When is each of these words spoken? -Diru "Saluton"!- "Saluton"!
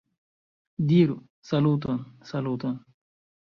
-Diru 0.93 1.17
"Saluton"!- 1.51 1.99
"Saluton"! 2.33 2.75